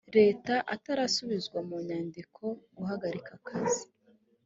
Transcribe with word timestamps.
leta 0.17 0.53
atarasubizwa 0.75 1.59
mu 1.67 1.77
nyandiko 1.87 2.43
guhagarika 2.77 3.29
akazi 3.39 3.83